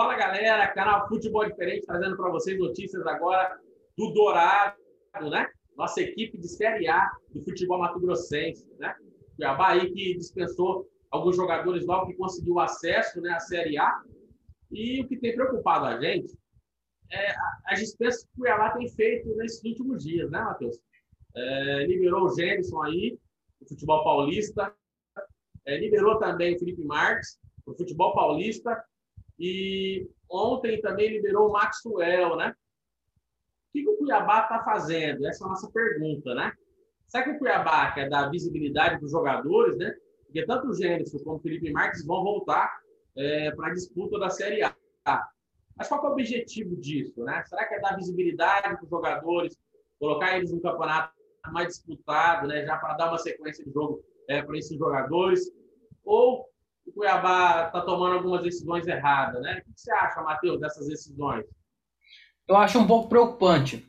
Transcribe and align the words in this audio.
Fala 0.00 0.16
galera, 0.16 0.66
canal 0.68 1.06
Futebol 1.08 1.46
Diferente 1.46 1.84
trazendo 1.84 2.16
para 2.16 2.30
vocês 2.30 2.58
notícias 2.58 3.06
agora 3.06 3.60
do 3.98 4.10
Dourado, 4.14 4.74
né? 5.30 5.46
Nossa 5.76 6.00
equipe 6.00 6.38
de 6.38 6.48
Série 6.48 6.88
A 6.88 7.06
do 7.28 7.44
futebol 7.44 7.78
mato-grossense, 7.78 8.66
né? 8.78 8.96
Cuiabá 9.36 9.72
aí 9.72 9.92
que 9.92 10.16
dispensou 10.16 10.88
alguns 11.10 11.36
jogadores 11.36 11.84
logo 11.84 12.06
que 12.06 12.14
conseguiu 12.14 12.58
acesso 12.58 13.20
né, 13.20 13.32
à 13.32 13.40
Série 13.40 13.76
A. 13.76 14.02
E 14.70 15.02
o 15.02 15.06
que 15.06 15.18
tem 15.18 15.34
preocupado 15.34 15.84
a 15.84 16.00
gente 16.00 16.34
é 17.12 17.34
as 17.66 17.80
dispensas 17.80 18.24
que 18.24 18.30
o 18.36 18.38
Cuiabá 18.38 18.70
tem 18.70 18.88
feito 18.88 19.28
nesses 19.36 19.62
últimos 19.62 20.02
dias, 20.02 20.30
né, 20.30 20.40
Matheus? 20.40 20.80
É, 21.36 21.84
liberou 21.84 22.24
o 22.24 22.34
Gênison 22.34 22.80
aí, 22.80 23.18
do 23.60 23.68
futebol 23.68 24.02
paulista. 24.02 24.74
É, 25.66 25.76
liberou 25.76 26.18
também 26.18 26.56
o 26.56 26.58
Felipe 26.58 26.82
Marques, 26.84 27.38
do 27.66 27.74
futebol 27.74 28.14
paulista. 28.14 28.82
E 29.40 30.06
ontem 30.30 30.82
também 30.82 31.08
liberou 31.08 31.48
o 31.48 31.52
Maxwell, 31.52 32.36
né? 32.36 32.54
O 33.68 33.72
que, 33.72 33.88
o 33.88 33.96
Cuiabá 33.96 34.42
está 34.42 34.62
fazendo? 34.62 35.26
Essa 35.26 35.44
é 35.44 35.46
a 35.46 35.48
nossa 35.48 35.70
pergunta, 35.70 36.34
né? 36.34 36.52
Será 37.06 37.24
que 37.24 37.30
o 37.30 37.38
Cuiabá 37.38 37.90
quer 37.92 38.10
dar 38.10 38.28
visibilidade 38.28 38.98
para 38.98 39.06
os 39.06 39.10
jogadores, 39.10 39.78
né? 39.78 39.96
Porque 40.26 40.44
tanto 40.44 40.68
o 40.68 40.74
Gênesis 40.74 41.22
como 41.24 41.36
o 41.36 41.40
Felipe 41.40 41.72
Marques 41.72 42.04
vão 42.04 42.22
voltar 42.22 42.70
é, 43.16 43.50
para 43.52 43.68
a 43.68 43.74
disputa 43.74 44.18
da 44.18 44.28
Série 44.28 44.62
A. 44.62 44.76
Mas 45.74 45.88
qual 45.88 46.04
é 46.04 46.08
o 46.10 46.12
objetivo 46.12 46.76
disso, 46.76 47.24
né? 47.24 47.42
Será 47.46 47.66
que 47.66 47.74
é 47.74 47.80
dar 47.80 47.96
visibilidade 47.96 48.76
para 48.76 48.84
os 48.84 48.90
jogadores, 48.90 49.58
colocar 49.98 50.36
eles 50.36 50.52
no 50.52 50.60
campeonato 50.60 51.14
mais 51.50 51.68
disputado, 51.68 52.46
né? 52.46 52.66
Já 52.66 52.76
para 52.76 52.94
dar 52.94 53.08
uma 53.08 53.18
sequência 53.18 53.64
de 53.64 53.72
jogo 53.72 54.04
é, 54.28 54.42
para 54.42 54.58
esses 54.58 54.76
jogadores? 54.76 55.50
Ou 56.04 56.49
o 56.90 56.92
Cuiabá 56.92 57.66
está 57.66 57.80
tomando 57.80 58.16
algumas 58.16 58.42
decisões 58.42 58.86
erradas, 58.86 59.40
né? 59.42 59.62
O 59.66 59.72
que 59.72 59.80
você 59.80 59.92
acha, 59.92 60.20
Matheus, 60.22 60.60
dessas 60.60 60.86
decisões? 60.88 61.44
Eu 62.48 62.56
acho 62.56 62.78
um 62.78 62.86
pouco 62.86 63.08
preocupante. 63.08 63.86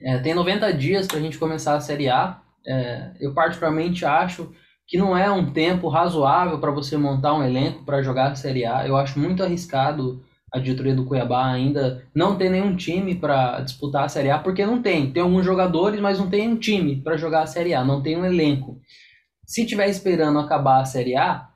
É, 0.00 0.18
tem 0.18 0.34
90 0.34 0.72
dias 0.74 1.06
para 1.06 1.18
a 1.18 1.20
gente 1.20 1.38
começar 1.38 1.74
a 1.74 1.80
Série 1.80 2.08
A. 2.08 2.40
É, 2.66 3.12
eu 3.20 3.32
particularmente 3.32 4.04
acho 4.04 4.52
que 4.86 4.98
não 4.98 5.16
é 5.16 5.30
um 5.30 5.52
tempo 5.52 5.88
razoável 5.88 6.58
para 6.58 6.70
você 6.70 6.96
montar 6.96 7.34
um 7.34 7.42
elenco 7.42 7.84
para 7.84 8.02
jogar 8.02 8.32
a 8.32 8.34
Série 8.34 8.64
A. 8.64 8.86
Eu 8.86 8.96
acho 8.96 9.18
muito 9.18 9.42
arriscado 9.42 10.24
a 10.52 10.58
diretoria 10.58 10.94
do 10.94 11.04
Cuiabá 11.04 11.46
ainda 11.46 12.04
não 12.14 12.36
ter 12.36 12.48
nenhum 12.48 12.74
time 12.74 13.14
para 13.14 13.60
disputar 13.60 14.04
a 14.04 14.08
Série 14.08 14.30
A, 14.30 14.38
porque 14.38 14.64
não 14.64 14.80
tem. 14.80 15.12
Tem 15.12 15.22
alguns 15.22 15.44
jogadores, 15.44 16.00
mas 16.00 16.18
não 16.18 16.28
tem 16.28 16.48
um 16.48 16.56
time 16.56 17.00
para 17.02 17.18
jogar 17.18 17.42
a 17.42 17.46
Série 17.46 17.74
A, 17.74 17.84
não 17.84 18.02
tem 18.02 18.16
um 18.16 18.24
elenco. 18.24 18.80
Se 19.46 19.66
tiver 19.66 19.88
esperando 19.88 20.38
acabar 20.38 20.80
a 20.80 20.84
Série 20.84 21.16
A, 21.16 21.47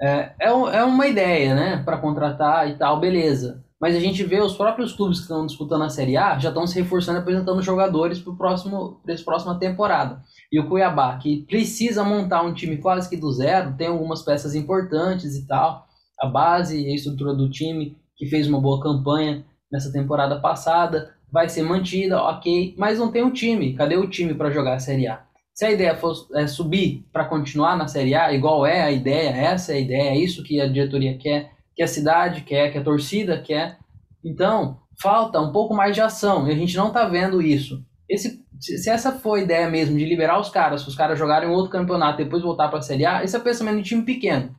é, 0.00 0.32
é, 0.40 0.48
é 0.48 0.84
uma 0.84 1.06
ideia, 1.06 1.54
né? 1.54 1.82
Para 1.84 1.98
contratar 1.98 2.68
e 2.68 2.76
tal, 2.76 2.98
beleza. 2.98 3.62
Mas 3.80 3.96
a 3.96 4.00
gente 4.00 4.22
vê 4.24 4.40
os 4.40 4.54
próprios 4.54 4.92
clubes 4.92 5.18
que 5.18 5.22
estão 5.22 5.46
disputando 5.46 5.82
a 5.82 5.88
Série 5.88 6.16
A 6.16 6.38
já 6.38 6.50
estão 6.50 6.66
se 6.66 6.78
reforçando 6.78 7.18
apresentando 7.18 7.62
jogadores 7.62 8.18
para 8.18 8.34
próximo 8.34 9.00
essa 9.08 9.24
próxima 9.24 9.58
temporada. 9.58 10.22
E 10.52 10.60
o 10.60 10.68
Cuiabá, 10.68 11.16
que 11.16 11.46
precisa 11.48 12.04
montar 12.04 12.42
um 12.42 12.52
time 12.52 12.76
quase 12.76 13.08
que 13.08 13.16
do 13.16 13.32
zero, 13.32 13.74
tem 13.76 13.86
algumas 13.86 14.22
peças 14.22 14.54
importantes 14.54 15.34
e 15.34 15.46
tal. 15.46 15.86
A 16.20 16.26
base 16.26 16.78
e 16.78 16.92
a 16.92 16.94
estrutura 16.94 17.34
do 17.34 17.48
time, 17.48 17.96
que 18.16 18.26
fez 18.26 18.46
uma 18.46 18.60
boa 18.60 18.82
campanha 18.82 19.44
nessa 19.72 19.90
temporada 19.90 20.38
passada, 20.40 21.14
vai 21.32 21.48
ser 21.48 21.62
mantida, 21.62 22.22
ok. 22.22 22.74
Mas 22.76 22.98
não 22.98 23.10
tem 23.10 23.22
um 23.22 23.30
time. 23.30 23.74
Cadê 23.74 23.96
o 23.96 24.10
time 24.10 24.34
para 24.34 24.50
jogar 24.50 24.74
a 24.74 24.78
Série 24.78 25.08
A? 25.08 25.29
Se 25.60 25.66
a 25.66 25.72
ideia 25.72 25.94
for 25.94 26.14
é, 26.36 26.46
subir 26.46 27.06
para 27.12 27.26
continuar 27.26 27.76
na 27.76 27.86
Série 27.86 28.14
A, 28.14 28.32
igual 28.32 28.64
é 28.64 28.80
a 28.80 28.90
ideia, 28.90 29.28
essa 29.28 29.72
é 29.72 29.76
a 29.76 29.78
ideia, 29.78 30.10
é 30.12 30.16
isso 30.16 30.42
que 30.42 30.58
a 30.58 30.66
diretoria 30.66 31.18
quer, 31.18 31.52
que 31.76 31.82
a 31.82 31.86
cidade 31.86 32.40
quer, 32.40 32.72
que 32.72 32.78
a 32.78 32.82
torcida 32.82 33.38
quer. 33.38 33.76
Então, 34.24 34.78
falta 34.98 35.38
um 35.38 35.52
pouco 35.52 35.74
mais 35.74 35.94
de 35.94 36.00
ação 36.00 36.48
e 36.48 36.50
a 36.50 36.54
gente 36.54 36.74
não 36.78 36.88
está 36.88 37.04
vendo 37.04 37.42
isso. 37.42 37.84
Esse, 38.08 38.42
se 38.58 38.88
essa 38.88 39.12
for 39.12 39.34
a 39.34 39.42
ideia 39.42 39.68
mesmo 39.68 39.98
de 39.98 40.06
liberar 40.06 40.40
os 40.40 40.48
caras, 40.48 40.86
os 40.86 40.94
caras 40.94 41.18
jogarem 41.18 41.50
outro 41.50 41.70
campeonato 41.70 42.22
e 42.22 42.24
depois 42.24 42.42
voltar 42.42 42.68
para 42.70 42.78
a 42.78 42.82
Série 42.82 43.04
A, 43.04 43.22
esse 43.22 43.36
é 43.36 43.38
pensamento 43.38 43.82
de 43.82 43.88
time 43.90 44.02
pequeno. 44.02 44.56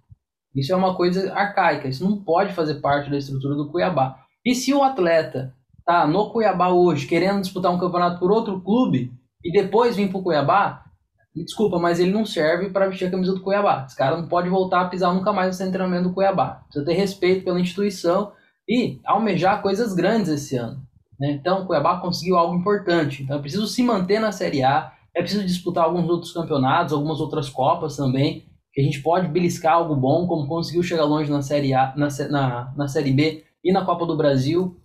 Isso 0.56 0.72
é 0.72 0.76
uma 0.76 0.94
coisa 0.94 1.34
arcaica, 1.34 1.88
isso 1.88 2.08
não 2.08 2.24
pode 2.24 2.54
fazer 2.54 2.76
parte 2.76 3.10
da 3.10 3.18
estrutura 3.18 3.56
do 3.56 3.72
Cuiabá. 3.72 4.20
E 4.46 4.54
se 4.54 4.72
o 4.72 4.84
atleta 4.84 5.52
tá 5.84 6.06
no 6.06 6.30
Cuiabá 6.30 6.70
hoje 6.70 7.08
querendo 7.08 7.42
disputar 7.42 7.72
um 7.72 7.80
campeonato 7.80 8.20
por 8.20 8.32
outro 8.32 8.62
clube 8.62 9.12
e 9.44 9.52
depois 9.52 9.96
vir 9.96 10.08
para 10.08 10.20
o 10.20 10.24
Cuiabá, 10.24 10.91
Desculpa, 11.34 11.80
mas 11.80 12.00
ele 12.00 12.12
não 12.12 12.26
serve 12.26 12.70
para 12.70 12.88
vestir 12.88 13.06
a 13.06 13.12
camisa 13.12 13.34
do 13.34 13.42
Cuiabá. 13.42 13.86
Esse 13.88 13.96
cara 13.96 14.18
não 14.18 14.28
pode 14.28 14.50
voltar 14.50 14.82
a 14.82 14.90
pisar 14.90 15.14
nunca 15.14 15.32
mais 15.32 15.60
no 15.60 15.72
treinamento 15.72 16.10
do 16.10 16.14
Cuiabá. 16.14 16.64
Precisa 16.66 16.86
ter 16.86 16.94
respeito 16.94 17.46
pela 17.46 17.60
instituição 17.60 18.34
e 18.68 19.00
almejar 19.06 19.62
coisas 19.62 19.94
grandes 19.94 20.30
esse 20.30 20.58
ano. 20.58 20.82
Né? 21.18 21.32
Então, 21.32 21.62
o 21.62 21.66
Cuiabá 21.66 22.02
conseguiu 22.02 22.38
algo 22.38 22.56
importante. 22.56 23.24
Então, 23.24 23.38
é 23.38 23.42
preciso 23.42 23.66
se 23.68 23.82
manter 23.82 24.20
na 24.20 24.32
Série 24.32 24.64
A, 24.64 24.92
é 25.16 25.22
preciso 25.22 25.46
disputar 25.46 25.86
alguns 25.86 26.10
outros 26.10 26.34
campeonatos, 26.34 26.94
algumas 26.94 27.20
outras 27.20 27.50
Copas 27.50 27.96
também, 27.96 28.46
que 28.74 28.82
a 28.82 28.84
gente 28.84 29.02
pode 29.02 29.28
beliscar 29.28 29.74
algo 29.74 29.96
bom, 29.96 30.28
como 30.28 30.48
conseguiu 30.48 30.84
chegar 30.84 31.06
longe 31.06 31.32
na 31.32 31.42
Série 31.42 31.74
A, 31.74 31.94
na, 31.96 32.08
na, 32.30 32.74
na 32.76 32.88
Série 32.88 33.12
B 33.12 33.44
e 33.64 33.72
na 33.72 33.86
Copa 33.86 34.06
do 34.06 34.18
Brasil 34.18 34.78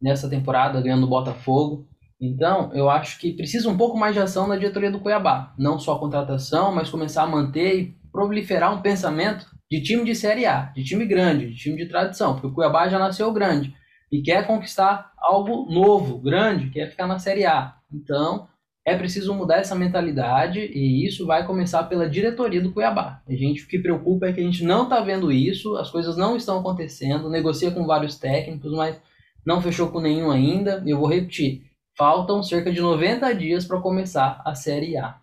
nessa 0.00 0.28
temporada, 0.28 0.80
ganhando 0.80 1.04
o 1.04 1.10
Botafogo. 1.10 1.86
Então, 2.20 2.70
eu 2.74 2.90
acho 2.90 3.18
que 3.18 3.32
precisa 3.32 3.68
um 3.68 3.76
pouco 3.76 3.96
mais 3.96 4.14
de 4.14 4.20
ação 4.20 4.46
na 4.46 4.56
diretoria 4.56 4.90
do 4.90 5.00
Cuiabá. 5.00 5.54
Não 5.58 5.78
só 5.78 5.96
contratação, 5.98 6.74
mas 6.74 6.90
começar 6.90 7.22
a 7.22 7.26
manter 7.26 7.80
e 7.80 7.94
proliferar 8.12 8.74
um 8.74 8.82
pensamento 8.82 9.46
de 9.70 9.80
time 9.80 10.04
de 10.04 10.14
Série 10.14 10.44
A, 10.44 10.72
de 10.74 10.84
time 10.84 11.06
grande, 11.06 11.48
de 11.48 11.56
time 11.56 11.76
de 11.76 11.86
tradição, 11.86 12.34
porque 12.34 12.48
o 12.48 12.52
Cuiabá 12.52 12.88
já 12.88 12.98
nasceu 12.98 13.32
grande 13.32 13.74
e 14.12 14.20
quer 14.20 14.46
conquistar 14.46 15.12
algo 15.16 15.72
novo, 15.72 16.18
grande, 16.18 16.70
quer 16.70 16.90
ficar 16.90 17.06
na 17.06 17.18
Série 17.18 17.46
A. 17.46 17.76
Então, 17.92 18.48
é 18.84 18.96
preciso 18.96 19.32
mudar 19.32 19.58
essa 19.58 19.74
mentalidade 19.74 20.58
e 20.60 21.06
isso 21.06 21.24
vai 21.26 21.46
começar 21.46 21.84
pela 21.84 22.08
diretoria 22.08 22.60
do 22.60 22.72
Cuiabá. 22.72 23.22
A 23.28 23.32
gente 23.32 23.64
o 23.64 23.68
que 23.68 23.78
preocupa 23.78 24.26
é 24.26 24.32
que 24.32 24.40
a 24.40 24.42
gente 24.44 24.64
não 24.64 24.84
está 24.84 25.00
vendo 25.00 25.30
isso, 25.30 25.76
as 25.76 25.90
coisas 25.90 26.16
não 26.16 26.36
estão 26.36 26.58
acontecendo, 26.58 27.30
negocia 27.30 27.70
com 27.70 27.86
vários 27.86 28.18
técnicos, 28.18 28.72
mas 28.72 29.00
não 29.46 29.62
fechou 29.62 29.88
com 29.88 30.00
nenhum 30.00 30.30
ainda. 30.30 30.82
Eu 30.86 30.98
vou 30.98 31.08
repetir, 31.08 31.69
Faltam 31.96 32.42
cerca 32.42 32.72
de 32.72 32.80
90 32.80 33.34
dias 33.34 33.66
para 33.66 33.80
começar 33.80 34.42
a 34.44 34.54
Série 34.54 34.96
A. 34.96 35.20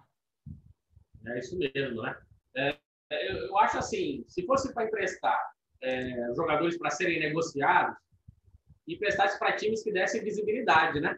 É 1.25 1.39
isso 1.39 1.57
mesmo, 1.57 2.01
né? 2.01 2.17
É, 2.55 2.77
eu, 3.11 3.37
eu, 3.47 3.57
acho 3.57 3.77
assim, 3.77 4.23
se 4.27 4.45
fosse 4.45 4.73
para 4.73 4.85
emprestar 4.85 5.37
é, 5.81 6.33
jogadores 6.35 6.77
para 6.77 6.89
serem 6.89 7.19
negociados, 7.19 7.95
emprestasse 8.87 9.37
para 9.37 9.55
times 9.55 9.83
que 9.83 9.91
dessem 9.91 10.23
visibilidade, 10.23 10.99
né? 10.99 11.17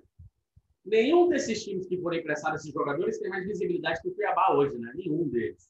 Nenhum 0.86 1.30
desses 1.30 1.64
times 1.64 1.88
que 1.88 2.02
forem 2.02 2.20
emprestar 2.20 2.56
esses 2.56 2.74
jogadores 2.74 3.20
tem 3.20 3.30
mais 3.30 3.46
visibilidade 3.46 4.02
que 4.02 4.10
o 4.10 4.16
Cuiabá 4.16 4.54
hoje, 4.56 4.78
né? 4.78 4.92
Nenhum 4.96 5.28
deles. 5.28 5.70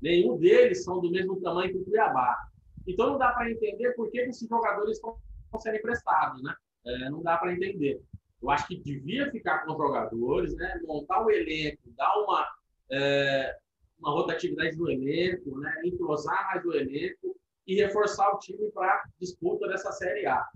Nenhum 0.00 0.38
deles 0.38 0.84
são 0.84 1.00
do 1.00 1.10
mesmo 1.10 1.40
tamanho 1.40 1.72
que 1.72 1.78
o 1.78 1.84
Cuiabá. 1.84 2.48
Então 2.86 3.10
não 3.10 3.18
dá 3.18 3.32
para 3.32 3.50
entender 3.50 3.92
por 3.92 4.10
que 4.10 4.18
esses 4.20 4.48
jogadores 4.48 4.96
estão 4.96 5.18
sendo 5.58 5.76
emprestados, 5.76 6.42
né? 6.42 6.54
É, 6.86 7.10
não 7.10 7.22
dá 7.22 7.36
para 7.36 7.52
entender. 7.52 8.00
Eu 8.42 8.50
acho 8.50 8.66
que 8.66 8.76
devia 8.76 9.30
ficar 9.30 9.64
com 9.64 9.72
os 9.72 9.78
jogadores, 9.78 10.54
né? 10.54 10.80
montar 10.84 11.24
o 11.24 11.30
elenco, 11.30 11.82
dar 11.96 12.14
uma, 12.18 12.46
é, 12.90 13.56
uma 13.98 14.10
rotatividade 14.10 14.76
no 14.76 14.90
elenco, 14.90 15.58
né? 15.58 15.74
entrosar 15.84 16.46
mais 16.48 16.64
o 16.64 16.72
elenco 16.72 17.36
e 17.66 17.74
reforçar 17.74 18.30
o 18.32 18.38
time 18.38 18.70
para 18.70 19.04
disputa 19.20 19.66
dessa 19.68 19.90
Série 19.92 20.26
A. 20.26 20.46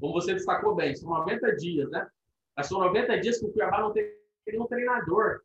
Como 0.00 0.12
você 0.12 0.32
destacou 0.34 0.74
bem, 0.74 0.94
são 0.94 1.10
90 1.10 1.56
dias, 1.56 1.90
né? 1.90 2.08
Mas 2.56 2.66
são 2.66 2.80
90 2.80 3.18
dias 3.20 3.38
que 3.38 3.46
o 3.46 3.52
Cuiabá 3.52 3.80
não 3.80 3.92
tem 3.92 4.12
nenhum 4.46 4.66
treinador 4.66 5.40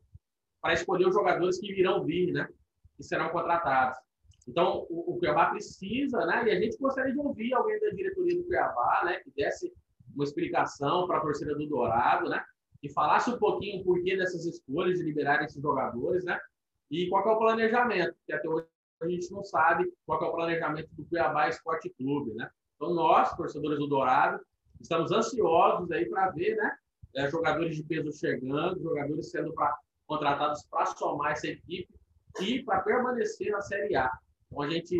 para 0.60 0.74
escolher 0.74 1.06
os 1.06 1.14
jogadores 1.14 1.58
que 1.58 1.72
virão 1.72 2.04
vir, 2.04 2.32
né? 2.32 2.48
Que 2.96 3.02
serão 3.02 3.28
contratados. 3.30 3.98
Então, 4.46 4.86
o, 4.88 5.14
o 5.14 5.18
Cuiabá 5.18 5.50
precisa, 5.50 6.24
né? 6.26 6.44
E 6.46 6.50
a 6.50 6.60
gente 6.60 6.76
gostaria 6.78 7.12
de 7.12 7.18
ouvir 7.18 7.52
alguém 7.54 7.78
da 7.80 7.90
diretoria 7.90 8.36
do 8.36 8.44
Cuiabá, 8.44 9.02
né? 9.04 9.20
Que 9.20 9.30
desse 9.32 9.72
uma 10.14 10.24
explicação 10.24 11.06
para 11.06 11.18
a 11.18 11.20
torcida 11.20 11.54
do 11.54 11.66
Dourado, 11.66 12.28
né? 12.28 12.42
E 12.82 12.88
falasse 12.88 13.30
um 13.30 13.38
pouquinho 13.38 13.80
o 13.80 13.84
porquê 13.84 14.16
dessas 14.16 14.44
escolhas 14.44 14.98
de 14.98 15.04
liberar 15.04 15.42
esses 15.42 15.60
jogadores, 15.60 16.24
né? 16.24 16.38
E 16.90 17.08
qual 17.08 17.26
é 17.26 17.32
o 17.32 17.38
planejamento, 17.38 18.14
que 18.26 18.32
até 18.32 18.48
hoje 18.48 18.66
a 19.00 19.08
gente 19.08 19.30
não 19.32 19.42
sabe 19.42 19.92
qual 20.06 20.22
é 20.22 20.26
o 20.26 20.32
planejamento 20.32 20.88
do 20.92 21.04
Cuiabá 21.04 21.48
Esporte 21.48 21.90
Clube, 21.90 22.34
né? 22.34 22.48
Então 22.76 22.94
nós, 22.94 23.34
torcedores 23.36 23.78
do 23.78 23.86
Dourado, 23.86 24.40
estamos 24.80 25.10
ansiosos 25.12 25.90
aí 25.90 26.08
para 26.08 26.30
ver, 26.30 26.56
né? 26.56 26.76
É, 27.16 27.30
jogadores 27.30 27.76
de 27.76 27.82
peso 27.84 28.12
chegando, 28.12 28.82
jogadores 28.82 29.30
sendo 29.30 29.52
pra, 29.54 29.76
contratados 30.06 30.64
para 30.64 30.86
somar 30.86 31.32
essa 31.32 31.46
equipe 31.46 31.88
e 32.40 32.62
para 32.62 32.80
permanecer 32.80 33.50
na 33.50 33.60
Série 33.60 33.94
A. 33.94 34.10
Então 34.46 34.62
a 34.62 34.68
gente, 34.68 34.96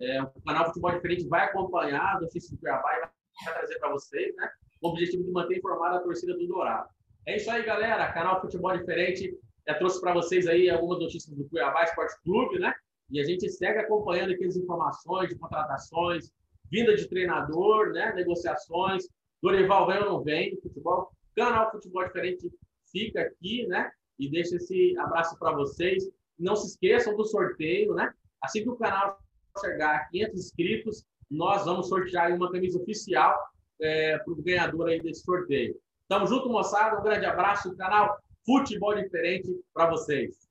é, 0.00 0.22
o 0.22 0.42
canal 0.46 0.66
Futebol 0.66 0.92
Diferente 0.92 1.28
vai 1.28 1.44
acompanhar 1.44 2.16
a 2.16 2.20
notícia 2.20 2.54
do 2.54 2.60
Cuiabá 2.60 2.96
e 2.96 3.00
vai 3.00 3.10
vai 3.44 3.54
trazer 3.54 3.78
para 3.78 3.90
vocês, 3.90 4.34
né? 4.36 4.48
O 4.80 4.88
objetivo 4.88 5.24
de 5.24 5.30
manter 5.30 5.58
informada 5.58 5.96
a 5.96 6.00
torcida 6.00 6.36
do 6.36 6.46
Dourado. 6.46 6.88
É 7.26 7.36
isso 7.36 7.50
aí, 7.50 7.62
galera. 7.64 8.12
Canal 8.12 8.40
Futebol 8.40 8.76
Diferente 8.76 9.36
já 9.66 9.74
trouxe 9.74 10.00
para 10.00 10.14
vocês 10.14 10.46
aí 10.46 10.70
algumas 10.70 10.98
notícias 10.98 11.36
do 11.36 11.48
Cuiabá 11.48 11.84
Esporte 11.84 12.14
Clube, 12.22 12.58
né? 12.58 12.72
E 13.10 13.20
a 13.20 13.24
gente 13.24 13.48
segue 13.48 13.80
acompanhando 13.80 14.32
aqui 14.32 14.44
as 14.44 14.56
informações 14.56 15.28
de 15.28 15.38
contratações, 15.38 16.30
vinda 16.70 16.94
de 16.94 17.08
treinador, 17.08 17.92
né? 17.92 18.12
negociações. 18.14 19.04
Dorival 19.42 19.86
vem 19.86 19.98
ou 19.98 20.04
não 20.04 20.22
vem, 20.22 20.58
futebol. 20.60 21.10
Canal 21.36 21.70
Futebol 21.70 22.04
Diferente 22.04 22.50
fica 22.90 23.20
aqui, 23.20 23.66
né? 23.66 23.90
E 24.18 24.30
deixa 24.30 24.56
esse 24.56 24.96
abraço 24.98 25.38
para 25.38 25.52
vocês. 25.52 26.08
Não 26.38 26.56
se 26.56 26.68
esqueçam 26.68 27.16
do 27.16 27.24
sorteio, 27.24 27.94
né? 27.94 28.12
Assim 28.42 28.62
que 28.62 28.70
o 28.70 28.76
canal 28.76 29.18
chegar 29.60 29.96
a 29.96 30.04
500 30.06 30.40
inscritos, 30.40 31.04
nós 31.30 31.64
vamos 31.64 31.88
sortear 31.88 32.32
uma 32.34 32.50
camisa 32.50 32.80
oficial 32.80 33.38
é, 33.80 34.18
para 34.18 34.32
o 34.32 34.42
ganhador 34.42 34.88
aí 34.88 35.00
desse 35.00 35.22
sorteio. 35.22 35.76
Tamo 36.08 36.26
junto, 36.26 36.48
moçada. 36.48 36.98
Um 36.98 37.02
grande 37.02 37.26
abraço. 37.26 37.70
O 37.70 37.76
canal 37.76 38.18
Futebol 38.44 38.94
Diferente 38.94 39.48
para 39.74 39.90
vocês. 39.90 40.47